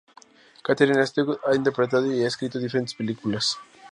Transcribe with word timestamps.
Kathryn 0.63 0.97
Eastwood 0.99 1.37
ha 1.45 1.53
interpretado 1.53 2.11
y 2.11 2.23
ha 2.23 2.27
escrito 2.27 2.57
diferentes 2.57 2.95
películas. 2.95 3.55